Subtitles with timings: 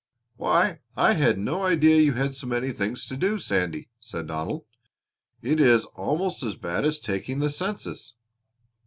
[0.35, 4.65] "Why, I had no idea you had so many things to do, Sandy," said Donald.
[5.43, 8.15] "It is almost as bad as taking the census."